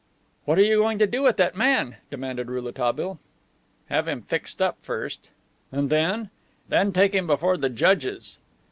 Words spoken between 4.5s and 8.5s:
up first." "And then?" "Then take him before the judges."